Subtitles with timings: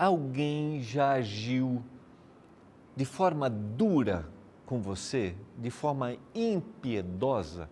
[0.00, 1.84] alguém já agiu
[2.96, 4.26] de forma dura
[4.64, 7.68] com você, de forma impiedosa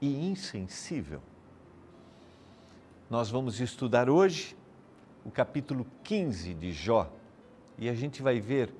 [0.00, 1.20] e insensível?
[3.10, 4.56] Nós vamos estudar hoje
[5.24, 7.10] o capítulo 15 de Jó
[7.76, 8.72] e a gente vai ver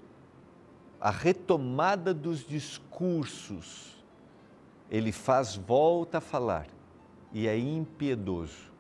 [1.01, 4.05] a retomada dos discursos.
[4.89, 6.69] Ele faz volta a falar
[7.33, 8.71] e é impiedoso,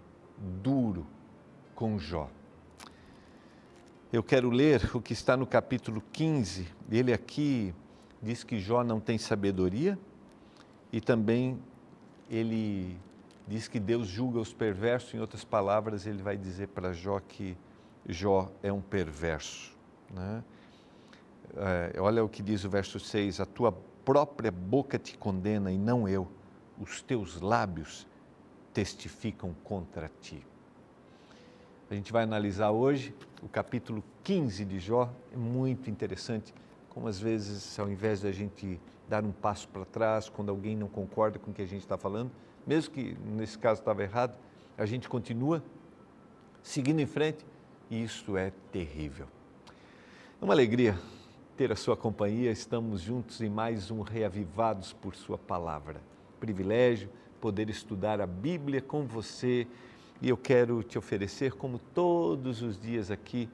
[0.62, 1.04] duro
[1.74, 2.30] com Jó.
[4.10, 6.66] Eu quero ler o que está no capítulo 15.
[6.90, 7.74] Ele aqui
[8.22, 9.98] diz que Jó não tem sabedoria
[10.90, 11.58] e também
[12.30, 12.98] ele
[13.46, 15.12] diz que Deus julga os perversos.
[15.12, 17.54] Em outras palavras, ele vai dizer para Jó que
[18.08, 19.76] Jó é um perverso.
[20.10, 20.42] Né?
[21.54, 23.72] É, olha o que diz o verso 6: A tua
[24.06, 26.26] própria boca te condena e não eu,
[26.80, 28.06] os teus lábios
[28.72, 30.42] testificam contra ti.
[31.90, 36.52] A gente vai analisar hoje o capítulo 15 de Jó, é muito interessante,
[36.90, 40.86] como às vezes, ao invés da gente dar um passo para trás, quando alguém não
[40.86, 42.30] concorda com o que a gente está falando,
[42.66, 44.38] mesmo que nesse caso estava errado,
[44.76, 45.62] a gente continua
[46.62, 47.46] seguindo em frente
[47.88, 49.26] e isso é terrível.
[50.42, 50.94] É uma alegria
[51.56, 56.02] ter a sua companhia, estamos juntos em mais um Reavivados por Sua Palavra.
[56.38, 57.08] Privilégio
[57.40, 59.66] poder estudar a Bíblia com você
[60.20, 63.48] e eu quero te oferecer, como todos os dias aqui,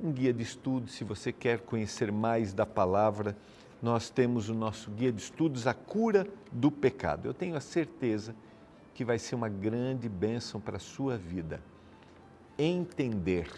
[0.00, 0.88] um guia de estudo.
[0.88, 3.36] Se você quer conhecer mais da palavra,
[3.80, 7.26] nós temos o nosso guia de estudos, A Cura do Pecado.
[7.26, 8.34] Eu tenho a certeza
[8.92, 11.60] que vai ser uma grande bênção para a sua vida.
[12.58, 13.50] Entender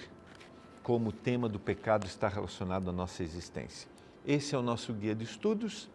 [0.82, 3.88] como o tema do pecado está relacionado à nossa existência.
[4.24, 5.90] Esse é o nosso guia de estudos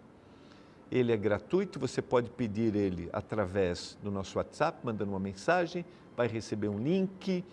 [0.92, 5.86] ele é gratuito, você pode pedir ele através do nosso WhatsApp, mandando uma mensagem,
[6.16, 7.44] vai receber um link,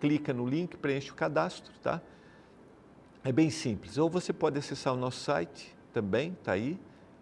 [0.00, 2.00] clica no link, preenche o cadastro, tá?
[3.24, 3.98] É bem simples.
[3.98, 6.78] Ou você pode acessar o nosso site também, tá aí,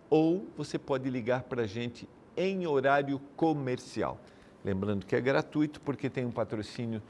[0.08, 4.20] ou você pode ligar para a gente em horário comercial.
[4.64, 7.02] Lembrando que é gratuito porque tem um patrocínio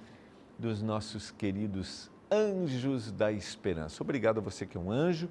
[0.59, 4.03] dos nossos queridos anjos da esperança.
[4.03, 5.29] Obrigado a você que é um anjo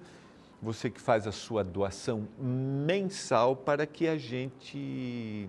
[0.62, 5.48] você que faz a sua doação mensal para que a gente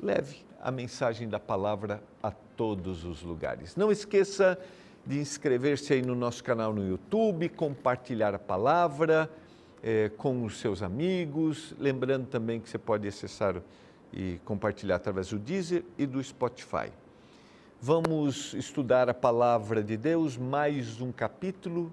[0.00, 3.76] leve a mensagem da palavra a todos os lugares.
[3.76, 4.58] Não esqueça
[5.04, 9.30] de inscrever-se aí no nosso canal no YouTube, compartilhar a palavra
[9.82, 11.74] é, com os seus amigos.
[11.78, 13.62] Lembrando também que você pode acessar
[14.12, 16.90] e compartilhar através do Deezer e do Spotify.
[17.80, 21.92] Vamos estudar a palavra de Deus, mais um capítulo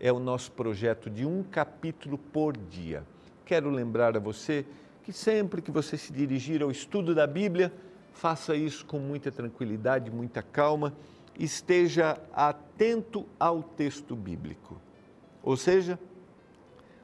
[0.00, 3.04] é o nosso projeto de um capítulo por dia.
[3.44, 4.64] Quero lembrar a você
[5.04, 7.70] que sempre que você se dirigir ao estudo da Bíblia,
[8.12, 10.94] faça isso com muita tranquilidade, muita calma,
[11.38, 14.80] esteja atento ao texto bíblico.
[15.42, 15.98] Ou seja,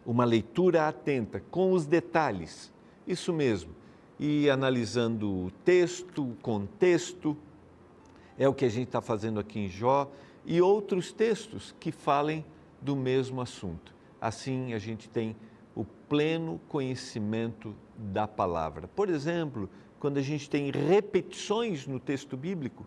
[0.04, 2.72] uma leitura atenta, com os detalhes,
[3.06, 3.74] isso mesmo,
[4.18, 7.36] e analisando o texto, o contexto,
[8.38, 10.10] é o que a gente está fazendo aqui em Jó,
[10.44, 12.44] e outros textos que falem
[12.80, 13.94] do mesmo assunto.
[14.20, 15.34] Assim, a gente tem
[15.74, 18.88] o pleno conhecimento da palavra.
[18.88, 19.68] Por exemplo,
[19.98, 22.86] quando a gente tem repetições no texto bíblico,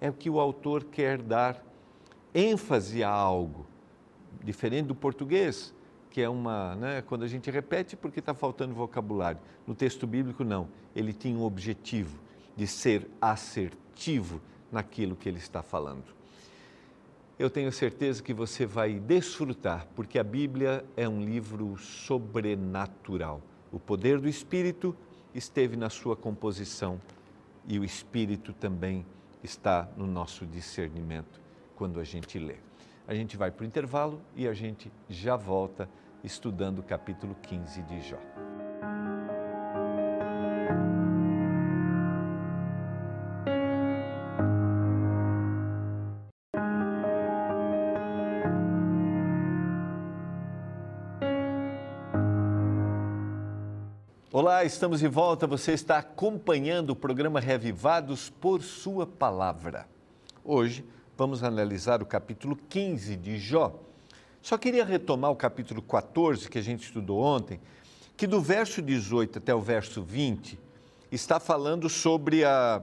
[0.00, 1.64] é o que o autor quer dar
[2.34, 3.66] ênfase a algo,
[4.42, 5.74] diferente do português,
[6.10, 9.40] que é uma, né, quando a gente repete porque está faltando vocabulário.
[9.66, 10.68] No texto bíblico, não.
[10.94, 12.18] Ele tinha um objetivo
[12.56, 16.22] de ser assertivo naquilo que ele está falando
[17.42, 23.42] eu tenho certeza que você vai desfrutar, porque a Bíblia é um livro sobrenatural.
[23.72, 24.94] O poder do Espírito
[25.34, 27.00] esteve na sua composição
[27.66, 29.06] e o Espírito também
[29.42, 31.40] está no nosso discernimento
[31.74, 32.56] quando a gente lê.
[33.06, 35.88] A gente vai para o intervalo e a gente já volta
[36.22, 38.18] estudando o capítulo 15 de Jó.
[54.64, 55.44] Estamos de volta.
[55.44, 59.88] Você está acompanhando o programa Revivados por Sua Palavra.
[60.44, 60.84] Hoje
[61.18, 63.74] vamos analisar o capítulo 15 de Jó.
[64.40, 67.60] Só queria retomar o capítulo 14 que a gente estudou ontem,
[68.16, 70.56] que do verso 18 até o verso 20
[71.10, 72.80] está falando sobre a,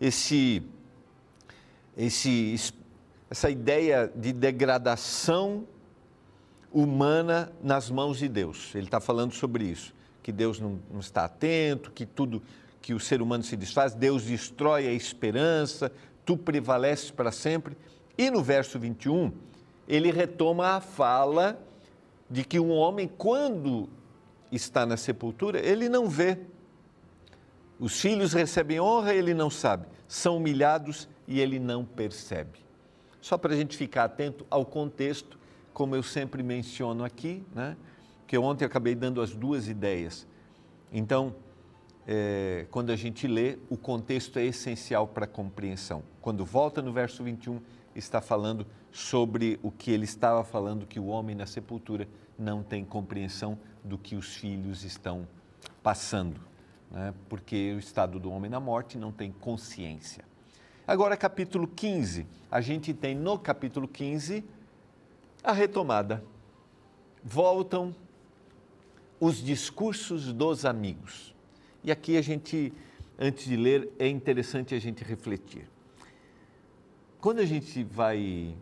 [0.00, 0.62] esse,
[1.96, 2.72] esse,
[3.28, 5.66] essa ideia de degradação
[6.72, 8.72] humana nas mãos de Deus.
[8.76, 12.42] Ele está falando sobre isso que Deus não, não está atento, que tudo
[12.80, 15.92] que o ser humano se desfaz, Deus destrói a esperança,
[16.24, 17.76] tu prevaleces para sempre.
[18.16, 19.32] E no verso 21,
[19.88, 21.60] ele retoma a fala
[22.28, 23.88] de que um homem, quando
[24.52, 26.38] está na sepultura, ele não vê.
[27.78, 29.86] Os filhos recebem honra, ele não sabe.
[30.06, 32.60] São humilhados e ele não percebe.
[33.20, 35.38] Só para a gente ficar atento ao contexto,
[35.72, 37.76] como eu sempre menciono aqui, né?
[38.30, 40.24] Que ontem eu acabei dando as duas ideias.
[40.92, 41.34] Então,
[42.06, 46.04] é, quando a gente lê, o contexto é essencial para a compreensão.
[46.22, 47.60] Quando volta no verso 21,
[47.92, 52.06] está falando sobre o que ele estava falando, que o homem na sepultura
[52.38, 55.26] não tem compreensão do que os filhos estão
[55.82, 56.40] passando,
[56.88, 57.12] né?
[57.28, 60.24] porque o estado do homem na morte não tem consciência.
[60.86, 62.28] Agora, capítulo 15.
[62.48, 64.44] A gente tem no capítulo 15
[65.42, 66.22] a retomada.
[67.24, 67.92] Voltam
[69.20, 71.34] os discursos dos amigos.
[71.84, 72.72] E aqui a gente,
[73.18, 75.68] antes de ler, é interessante a gente refletir.
[77.20, 78.56] Quando a gente vai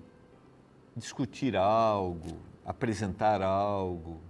[0.97, 4.21] discutir algo, apresentar algo,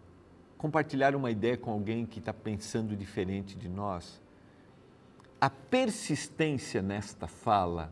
[0.58, 4.20] compartilhar uma ideia com alguém que está pensando diferente de nós,
[5.40, 7.90] a persistência nesta fala,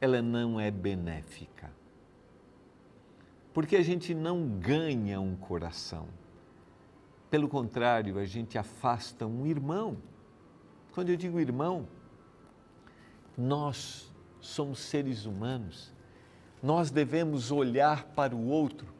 [0.00, 1.70] ela não é benéfica.
[3.54, 6.08] Porque a gente não ganha um coração.
[7.30, 9.96] Pelo contrário, a gente afasta um irmão.
[10.92, 11.86] Quando eu digo irmão,
[13.36, 15.92] nós somos seres humanos,
[16.62, 18.94] nós devemos olhar para o outro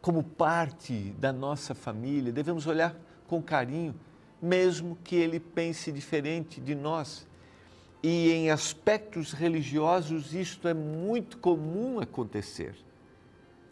[0.00, 2.94] como parte da nossa família, devemos olhar
[3.26, 3.94] com carinho
[4.44, 7.26] mesmo que ele pense diferente de nós.
[8.02, 12.74] E em aspectos religiosos, isto é muito comum acontecer.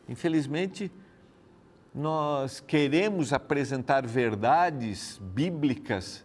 [0.08, 0.90] Infelizmente,
[1.94, 6.24] nós queremos apresentar verdades bíblicas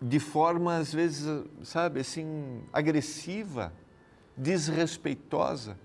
[0.00, 3.72] de forma, às vezes, sabe, assim, agressiva,
[4.36, 5.78] desrespeitosa.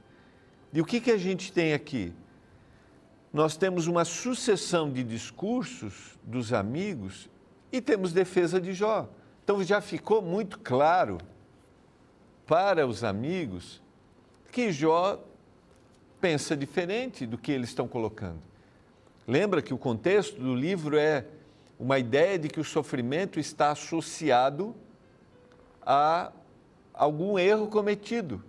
[0.73, 2.13] E o que, que a gente tem aqui?
[3.37, 7.29] nós temos uma sucessão de discursos dos amigos
[7.71, 9.09] e temos defesa de Jó.
[9.43, 11.17] Então já ficou muito claro
[12.45, 13.81] para os amigos
[14.51, 15.23] que Jó
[16.19, 18.41] pensa diferente do que eles estão colocando.
[19.27, 21.25] Lembra que o contexto do livro é
[21.77, 24.73] uma ideia de que o sofrimento está associado
[25.85, 26.31] a
[26.93, 28.41] algum erro cometido.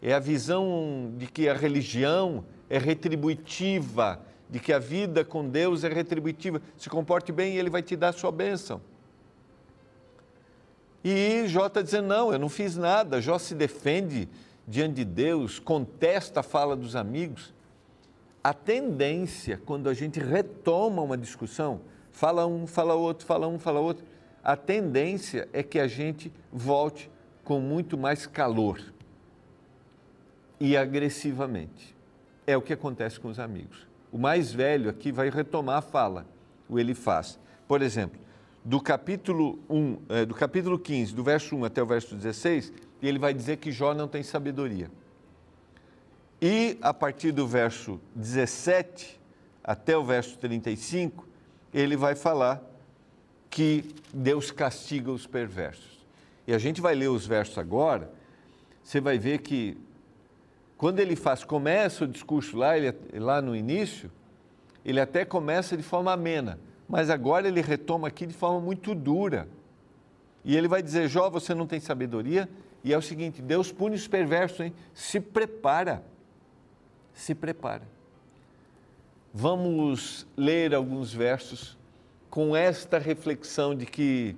[0.00, 5.84] É a visão de que a religião é retributiva, de que a vida com Deus
[5.84, 6.62] é retributiva.
[6.78, 8.80] Se comporte bem e Ele vai te dar a sua bênção.
[11.04, 13.20] E Jó está dizendo: não, eu não fiz nada.
[13.20, 14.28] Jó se defende
[14.66, 17.54] diante de Deus, contesta a fala dos amigos.
[18.46, 21.80] A tendência, quando a gente retoma uma discussão,
[22.12, 24.04] fala um, fala outro, fala um, fala outro,
[24.40, 27.10] a tendência é que a gente volte
[27.42, 28.80] com muito mais calor
[30.60, 31.96] e agressivamente
[32.46, 33.84] é o que acontece com os amigos.
[34.12, 36.24] O mais velho aqui vai retomar a fala,
[36.68, 37.40] o ele faz.
[37.66, 38.20] Por exemplo,
[38.64, 42.72] do capítulo 1, é, do capítulo 15, do verso 1 até o verso 16,
[43.02, 44.88] ele vai dizer que Jó não tem sabedoria.
[46.40, 49.18] E a partir do verso 17
[49.64, 51.26] até o verso 35,
[51.72, 52.62] ele vai falar
[53.50, 56.06] que Deus castiga os perversos.
[56.46, 58.10] E a gente vai ler os versos agora,
[58.84, 59.76] você vai ver que
[60.76, 64.10] quando ele faz, começa o discurso lá, ele, lá no início,
[64.84, 69.48] ele até começa de forma amena, mas agora ele retoma aqui de forma muito dura.
[70.44, 72.48] E ele vai dizer: Jó, você não tem sabedoria?
[72.84, 74.72] E é o seguinte: Deus pune os perversos, hein?
[74.94, 76.04] Se prepara.
[77.16, 77.82] Se prepara.
[79.34, 81.76] Vamos ler alguns versos
[82.30, 84.36] com esta reflexão de que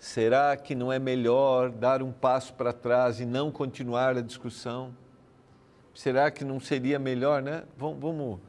[0.00, 4.92] será que não é melhor dar um passo para trás e não continuar a discussão?
[5.96, 7.64] será que não seria melhor, né?
[7.76, 8.40] Vamos, vamos,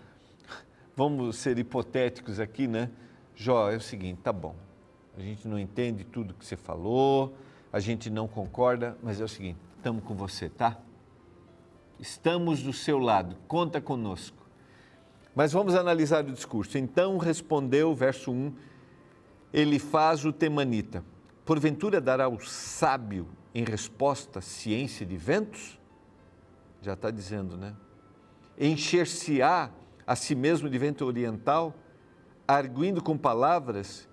[0.96, 2.92] vamos ser hipotéticos aqui, né?
[3.36, 4.56] Jó, é o seguinte, tá bom.
[5.18, 7.36] A gente não entende tudo que você falou,
[7.72, 10.78] a gente não concorda, mas é o seguinte, estamos com você, tá?
[12.00, 14.38] Estamos do seu lado, conta conosco.
[15.36, 16.78] Mas vamos analisar o discurso.
[16.78, 18.54] Então respondeu, verso 1,
[19.54, 21.04] ele faz o temanita.
[21.46, 25.78] Porventura dará o sábio em resposta ciência de ventos?
[26.82, 27.76] já está dizendo, né?
[28.58, 29.70] Encher-se-á
[30.06, 31.76] a si mesmo de vento oriental,
[32.48, 34.08] arguindo com palavras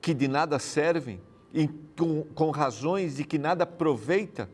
[0.00, 1.20] que de nada servem
[1.52, 4.48] e com, com razões de que nada aproveita.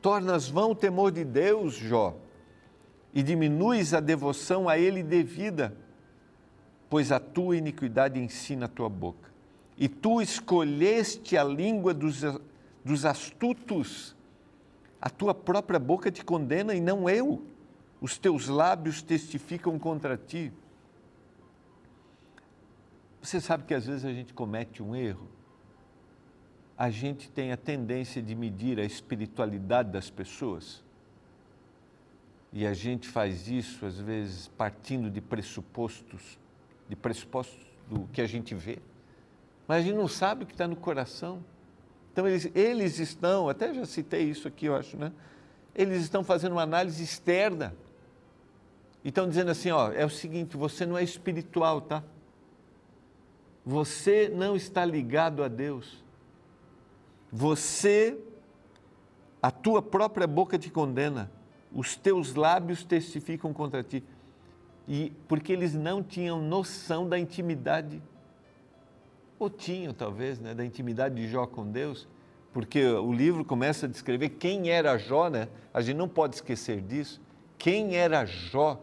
[0.00, 2.16] Tornas vão o temor de Deus, Jó,
[3.12, 5.76] e diminuis a devoção a Ele devida,
[6.88, 9.30] pois a tua iniquidade ensina a tua boca.
[9.76, 12.22] E tu escolheste a língua dos,
[12.84, 14.14] dos astutos
[15.00, 17.42] a tua própria boca te condena e não eu.
[18.00, 20.52] os teus lábios testificam contra ti.
[23.20, 25.28] Você sabe que às vezes a gente comete um erro.
[26.80, 30.82] A gente tem a tendência de medir a espiritualidade das pessoas.
[32.50, 36.38] E a gente faz isso, às vezes, partindo de pressupostos,
[36.88, 38.78] de pressupostos do que a gente vê.
[39.68, 41.44] Mas a gente não sabe o que está no coração.
[42.14, 45.12] Então, eles, eles estão, até já citei isso aqui, eu acho, né?
[45.74, 47.74] Eles estão fazendo uma análise externa.
[49.04, 52.02] E estão dizendo assim: ó, é o seguinte, você não é espiritual, tá?
[53.66, 56.08] Você não está ligado a Deus.
[57.32, 58.18] Você,
[59.42, 61.30] a tua própria boca te condena,
[61.72, 64.02] os teus lábios testificam contra ti.
[64.88, 68.02] E porque eles não tinham noção da intimidade
[69.38, 72.06] ou tinham talvez, né, da intimidade de Jó com Deus,
[72.52, 75.48] porque o livro começa a descrever quem era Jó, né?
[75.72, 77.20] A gente não pode esquecer disso.
[77.56, 78.78] Quem era Jó?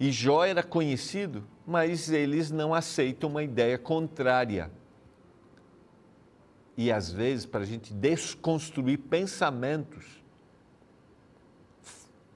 [0.00, 4.70] E Jó era conhecido, mas eles não aceitam uma ideia contrária.
[6.76, 10.04] E às vezes, para a gente desconstruir pensamentos,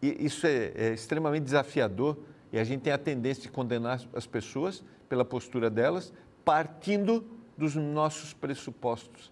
[0.00, 2.16] isso é, é extremamente desafiador
[2.52, 6.12] e a gente tem a tendência de condenar as pessoas pela postura delas,
[6.44, 7.24] partindo
[7.56, 9.30] dos nossos pressupostos.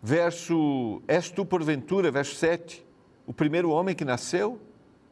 [0.00, 2.86] Verso, és tu porventura, verso 7,
[3.26, 4.60] o primeiro homem que nasceu,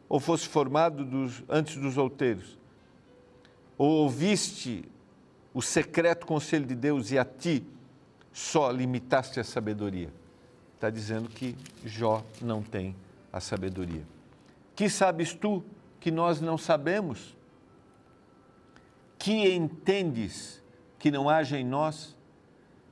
[0.08, 2.56] ou fosse formado dos, antes dos outeiros?
[3.76, 4.84] Ou ouviste
[5.52, 7.66] o secreto conselho de Deus e a ti
[8.36, 10.12] só limitaste a sabedoria?
[10.74, 12.94] Está dizendo que Jó não tem
[13.32, 14.02] a sabedoria.
[14.74, 15.64] Que sabes tu
[15.98, 17.36] que nós não sabemos?
[19.26, 20.62] que entendes
[20.98, 22.16] que não haja em nós,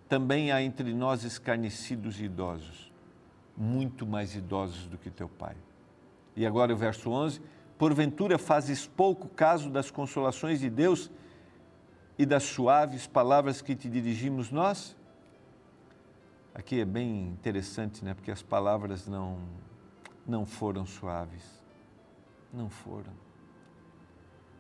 [0.09, 2.93] também há entre nós escarnecidos e idosos,
[3.57, 5.55] muito mais idosos do que teu pai.
[6.37, 7.41] E agora o verso 11:
[7.79, 11.11] Porventura fazes pouco caso das consolações de Deus
[12.19, 14.97] e das suaves palavras que te dirigimos nós?
[16.55, 18.15] Aqui é bem interessante, né?
[18.15, 19.39] Porque as palavras não
[20.27, 21.43] não foram suaves.
[22.53, 23.13] Não foram.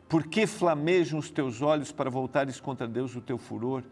[0.09, 3.83] Por que flamejam os teus olhos para voltares contra Deus o teu furor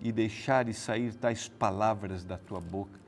[0.00, 3.00] e deixares sair tais palavras da tua boca?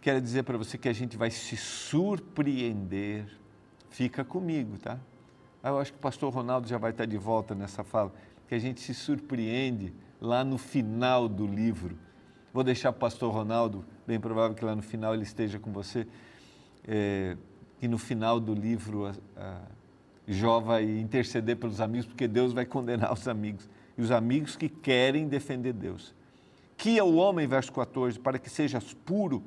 [0.00, 3.26] Quero dizer para você que a gente vai se surpreender.
[3.90, 4.98] Fica comigo, tá?
[5.62, 8.12] Ah, eu acho que o pastor Ronaldo já vai estar de volta nessa fala,
[8.46, 11.98] que a gente se surpreende lá no final do livro.
[12.54, 16.06] Vou deixar o pastor Ronaldo, bem provável que lá no final ele esteja com você,
[16.86, 17.36] é,
[17.82, 19.06] e no final do livro.
[19.06, 19.60] A, a,
[20.24, 23.68] Jó vai interceder pelos amigos, porque Deus vai condenar os amigos.
[23.98, 26.14] E os amigos que querem defender Deus.
[26.76, 29.42] Que é o homem, verso 14, para que sejas puro,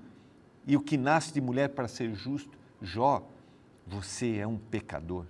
[0.66, 2.58] e o que nasce de mulher para ser justo.
[2.82, 3.26] Jó,
[3.88, 5.26] você é um pecador.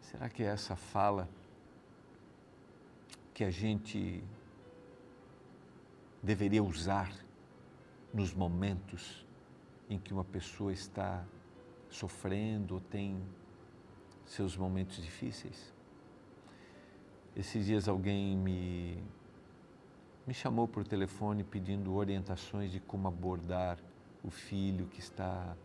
[0.00, 1.28] Será que é essa fala
[3.34, 4.24] que a gente
[6.22, 7.12] deveria usar
[8.12, 9.26] nos momentos
[9.88, 11.24] em que uma pessoa está
[11.88, 13.20] sofrendo ou tem
[14.24, 15.72] seus momentos difíceis.
[17.36, 19.02] Esses dias alguém me,
[20.26, 23.78] me chamou por telefone pedindo orientações de como abordar
[24.24, 25.56] o filho que está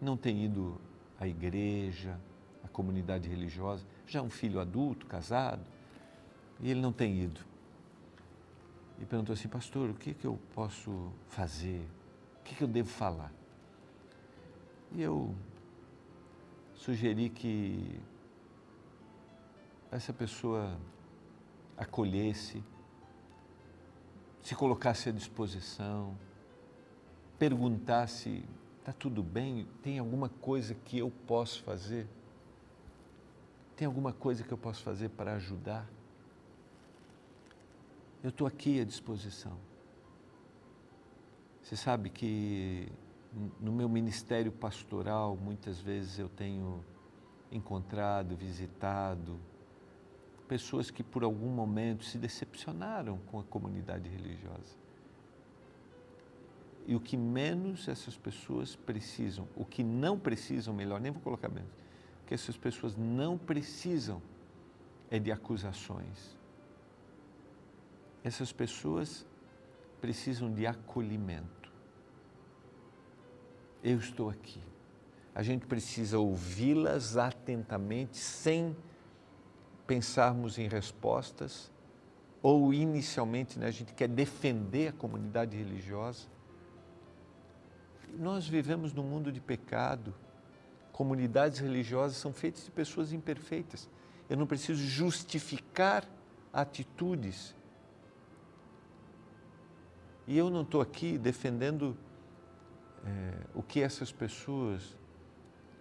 [0.00, 0.80] não tem ido
[1.18, 2.20] à igreja,
[2.62, 5.64] à comunidade religiosa, já um filho adulto, casado,
[6.60, 7.40] e ele não tem ido.
[8.98, 11.86] E perguntou assim, pastor, o que, que eu posso fazer?
[12.40, 13.32] O que, que eu devo falar?
[14.92, 15.34] E eu
[16.74, 18.00] sugeri que
[19.90, 20.78] essa pessoa
[21.76, 22.62] acolhesse,
[24.42, 26.16] se colocasse à disposição,
[27.38, 28.44] perguntasse:
[28.78, 29.66] está tudo bem?
[29.82, 32.06] Tem alguma coisa que eu posso fazer?
[33.76, 35.86] Tem alguma coisa que eu posso fazer para ajudar?
[38.22, 39.56] Eu estou aqui à disposição.
[41.62, 42.88] Você sabe que
[43.60, 46.84] no meu ministério pastoral, muitas vezes eu tenho
[47.50, 49.38] encontrado, visitado
[50.46, 54.76] pessoas que por algum momento se decepcionaram com a comunidade religiosa.
[56.86, 61.48] E o que menos essas pessoas precisam, o que não precisam, melhor, nem vou colocar
[61.48, 61.70] menos,
[62.22, 64.22] o que essas pessoas não precisam
[65.10, 66.36] é de acusações.
[68.26, 69.24] Essas pessoas
[70.00, 71.56] precisam de acolhimento
[73.86, 74.60] eu estou aqui.
[75.32, 78.76] A gente precisa ouvi-las atentamente, sem
[79.86, 81.70] pensarmos em respostas,
[82.42, 86.26] ou inicialmente né, a gente quer defender a comunidade religiosa.
[88.18, 90.12] Nós vivemos num mundo de pecado
[90.90, 93.88] comunidades religiosas são feitas de pessoas imperfeitas.
[94.28, 96.04] Eu não preciso justificar
[96.52, 97.54] atitudes.
[100.26, 101.96] E eu não estou aqui defendendo
[103.04, 104.96] é, o que essas pessoas,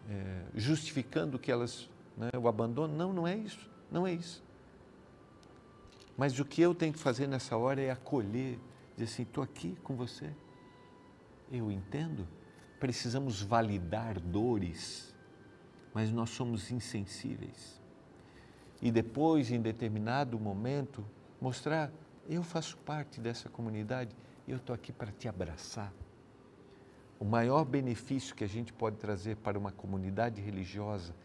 [0.09, 2.95] é, justificando que elas, né, o abandono.
[2.95, 3.69] Não, não é isso.
[3.91, 4.43] Não é isso.
[6.17, 8.59] Mas o que eu tenho que fazer nessa hora é acolher,
[8.95, 10.31] dizer assim: estou aqui com você.
[11.51, 12.27] Eu entendo.
[12.79, 15.15] Precisamos validar dores,
[15.93, 17.81] mas nós somos insensíveis.
[18.81, 21.03] E depois, em determinado momento,
[21.41, 21.91] mostrar:
[22.29, 24.15] eu faço parte dessa comunidade,
[24.51, 25.91] eu estou aqui para te abraçar.
[27.19, 31.15] O maior benefício que a gente pode trazer para uma comunidade religiosa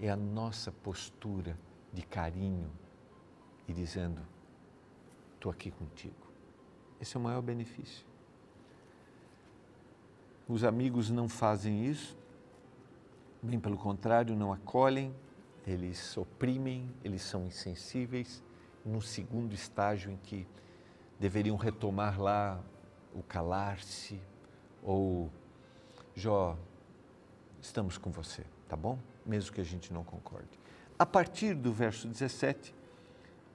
[0.00, 1.58] é a nossa postura
[1.92, 2.70] de carinho
[3.66, 4.20] e dizendo:
[5.34, 6.26] estou aqui contigo.
[7.00, 8.04] Esse é o maior benefício.
[10.48, 12.16] Os amigos não fazem isso,
[13.42, 15.14] bem pelo contrário, não acolhem,
[15.66, 18.42] eles oprimem, eles são insensíveis.
[18.84, 20.46] No segundo estágio em que
[21.18, 22.60] deveriam retomar lá
[23.14, 24.20] o calar-se
[24.82, 25.30] ou
[26.14, 26.56] Jó,
[27.60, 28.98] estamos com você, tá bom?
[29.24, 30.58] Mesmo que a gente não concorde.
[30.98, 32.74] A partir do verso 17,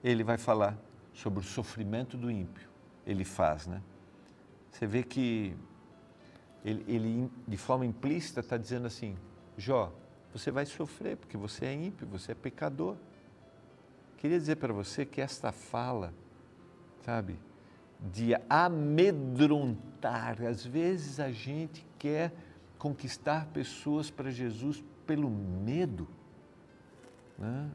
[0.04, 0.78] ele vai falar
[1.12, 2.70] sobre o sofrimento do ímpio.
[3.06, 3.82] Ele faz, né?
[4.72, 5.56] Você vê que
[6.64, 9.18] ele, ele de forma implícita está dizendo assim:
[9.58, 9.92] Jó,
[10.32, 12.96] você vai sofrer porque você é ímpio, você é pecador.
[14.18, 16.14] Queria dizer para você que esta fala,
[17.04, 17.40] sabe,
[18.02, 22.34] de amedrontar, às vezes a gente quer
[22.80, 26.08] conquistar pessoas para Jesus pelo medo.
[27.38, 27.70] Né?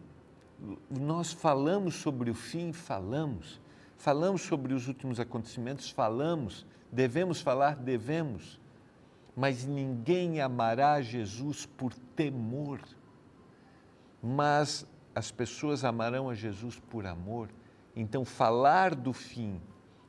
[0.91, 3.61] nós falamos sobre o fim, falamos.
[3.97, 6.67] Falamos sobre os últimos acontecimentos, falamos.
[6.91, 8.61] Devemos falar, devemos.
[9.35, 12.81] Mas ninguém amará Jesus por temor.
[14.23, 17.49] Mas as pessoas amarão a Jesus por amor.
[17.95, 19.61] Então, falar do fim,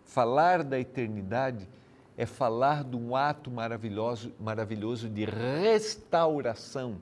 [0.07, 1.69] falar da eternidade,
[2.17, 6.97] é falar de um ato maravilhoso, maravilhoso de restauração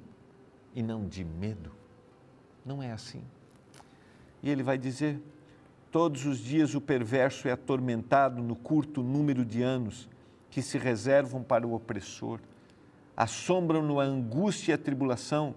[0.73, 1.71] e não de medo.
[2.65, 3.21] Não é assim.
[4.43, 5.21] E ele vai dizer:
[5.89, 10.09] todos os dias o perverso é atormentado no curto número de anos
[10.49, 12.39] que se reservam para o opressor.
[13.15, 15.55] Assombram-no a angústia e a tribulação,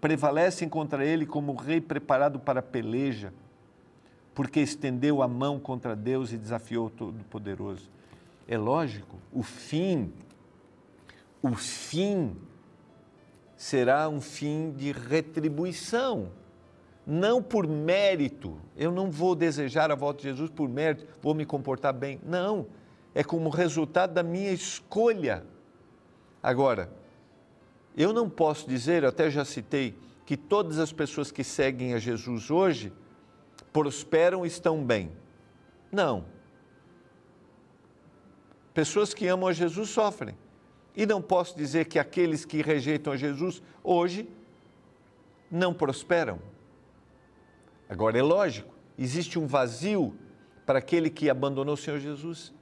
[0.00, 3.32] prevalecem contra ele como rei preparado para a peleja,
[4.34, 7.90] porque estendeu a mão contra Deus e desafiou o Todo-Poderoso.
[8.46, 10.12] É lógico, o fim,
[11.42, 12.36] o fim
[13.56, 16.30] será um fim de retribuição
[17.06, 18.56] não por mérito.
[18.76, 22.20] Eu não vou desejar a volta de Jesus por mérito, vou me comportar bem.
[22.24, 22.66] Não,
[23.14, 25.44] é como resultado da minha escolha.
[26.42, 26.90] Agora,
[27.96, 31.98] eu não posso dizer, eu até já citei, que todas as pessoas que seguem a
[31.98, 32.92] Jesus hoje
[33.72, 35.10] prosperam e estão bem.
[35.90, 36.24] Não.
[38.72, 40.36] Pessoas que amam a Jesus sofrem.
[40.96, 44.28] E não posso dizer que aqueles que rejeitam a Jesus hoje
[45.50, 46.40] não prosperam.
[47.88, 50.16] Agora, é lógico, existe um vazio
[50.64, 52.52] para aquele que abandonou o Senhor Jesus?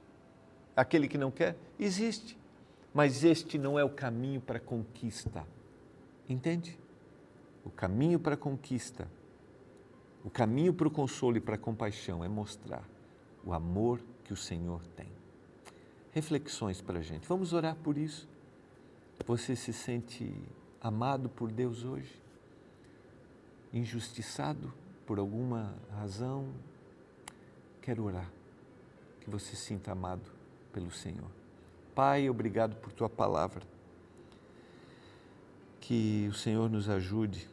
[0.75, 1.55] Aquele que não quer?
[1.79, 2.37] Existe.
[2.93, 5.45] Mas este não é o caminho para a conquista.
[6.27, 6.79] Entende?
[7.63, 9.07] O caminho para a conquista,
[10.23, 12.83] o caminho para o consolo e para a compaixão é mostrar
[13.43, 15.07] o amor que o Senhor tem.
[16.11, 17.27] Reflexões para a gente.
[17.27, 18.27] Vamos orar por isso.
[19.25, 20.33] Você se sente
[20.81, 22.21] amado por Deus hoje?
[23.71, 24.73] Injustiçado?
[25.09, 26.53] por alguma razão,
[27.81, 28.31] quero orar
[29.19, 30.21] que você sinta amado
[30.71, 31.31] pelo Senhor.
[31.95, 33.63] Pai, obrigado por tua palavra.
[35.81, 37.49] Que o Senhor nos ajude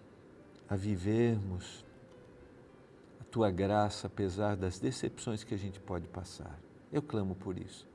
[0.68, 1.83] a vivermos
[3.37, 6.59] tua graça apesar das decepções que a gente pode passar.
[6.90, 7.87] Eu clamo por isso.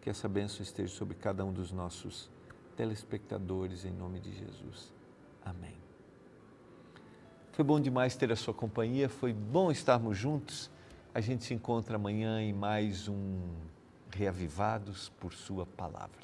[0.00, 2.30] Que essa bênção esteja sobre cada um dos nossos
[2.76, 4.94] telespectadores em nome de Jesus.
[5.44, 5.74] Amém.
[7.50, 10.70] Foi bom demais ter a sua companhia, foi bom estarmos juntos.
[11.12, 13.50] A gente se encontra amanhã em mais um
[14.12, 16.22] Reavivados por Sua Palavra.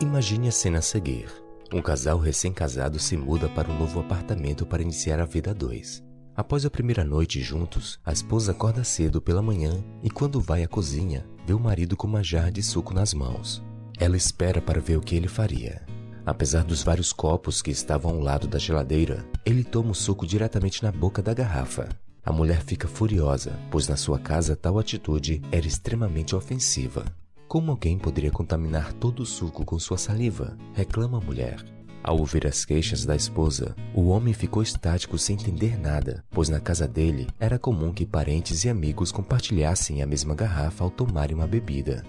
[0.00, 1.41] Imagine a cena a seguir.
[1.72, 6.04] Um casal recém-casado se muda para um novo apartamento para iniciar a vida a dois.
[6.36, 10.68] Após a primeira noite juntos, a esposa acorda cedo pela manhã e, quando vai à
[10.68, 13.62] cozinha, vê o marido com uma jarra de suco nas mãos.
[13.98, 15.80] Ela espera para ver o que ele faria.
[16.26, 20.82] Apesar dos vários copos que estavam ao lado da geladeira, ele toma o suco diretamente
[20.82, 21.88] na boca da garrafa.
[22.22, 27.04] A mulher fica furiosa, pois na sua casa tal atitude era extremamente ofensiva.
[27.52, 30.56] Como alguém poderia contaminar todo o suco com sua saliva?
[30.72, 31.62] reclama a mulher.
[32.02, 36.58] Ao ouvir as queixas da esposa, o homem ficou estático sem entender nada, pois na
[36.58, 41.46] casa dele era comum que parentes e amigos compartilhassem a mesma garrafa ao tomarem uma
[41.46, 42.02] bebida.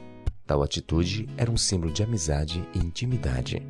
[0.47, 3.61] Tal atitude era um símbolo de amizade e intimidade.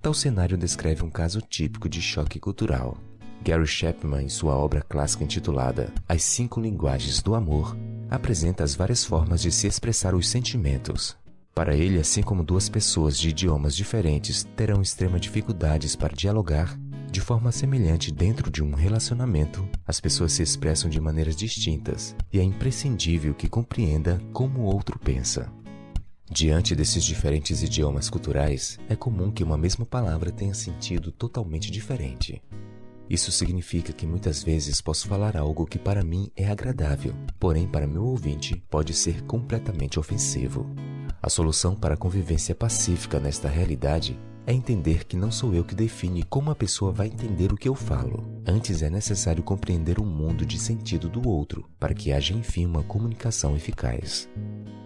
[0.00, 2.96] Tal cenário descreve um caso típico de choque cultural.
[3.44, 7.76] Gary Chapman, em sua obra clássica intitulada As Cinco Linguagens do Amor,
[8.12, 11.16] apresenta as várias formas de se expressar os sentimentos.
[11.54, 16.78] Para ele, assim como duas pessoas de idiomas diferentes terão extremas dificuldades para dialogar,
[17.10, 22.38] de forma semelhante dentro de um relacionamento, as pessoas se expressam de maneiras distintas e
[22.38, 25.50] é imprescindível que compreenda como o outro pensa.
[26.30, 32.42] Diante desses diferentes idiomas culturais, é comum que uma mesma palavra tenha sentido totalmente diferente.
[33.12, 37.86] Isso significa que muitas vezes posso falar algo que para mim é agradável, porém para
[37.86, 40.74] meu ouvinte pode ser completamente ofensivo.
[41.20, 45.74] A solução para a convivência pacífica nesta realidade é entender que não sou eu que
[45.74, 48.24] define como a pessoa vai entender o que eu falo.
[48.46, 52.82] Antes é necessário compreender o mundo de sentido do outro para que haja enfim uma
[52.82, 54.26] comunicação eficaz.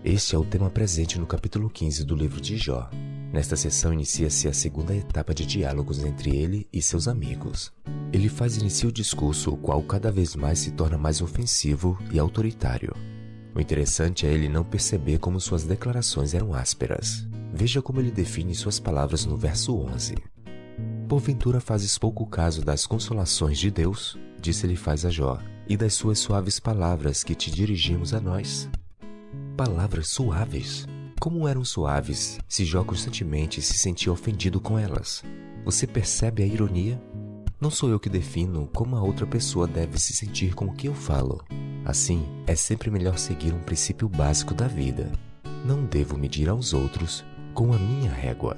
[0.02, 2.90] Este é o tema presente no capítulo 15 do livro de Jó.
[3.36, 7.70] Nesta sessão inicia-se a segunda etapa de diálogos entre ele e seus amigos.
[8.10, 12.18] Ele faz início o discurso, o qual cada vez mais se torna mais ofensivo e
[12.18, 12.94] autoritário.
[13.54, 17.28] O interessante é ele não perceber como suas declarações eram ásperas.
[17.52, 20.14] Veja como ele define suas palavras no verso 11.
[21.06, 26.18] Porventura fazes pouco caso das consolações de Deus, disse-lhe faz a Jó, e das suas
[26.18, 28.66] suaves palavras que te dirigimos a nós.
[29.58, 30.86] Palavras suaves?
[31.18, 35.24] Como eram suaves se Jó constantemente se sentia ofendido com elas?
[35.64, 37.02] Você percebe a ironia?
[37.60, 40.86] Não sou eu que defino como a outra pessoa deve se sentir com o que
[40.86, 41.42] eu falo.
[41.84, 45.10] Assim, é sempre melhor seguir um princípio básico da vida.
[45.64, 47.24] Não devo medir aos outros
[47.54, 48.56] com a minha régua.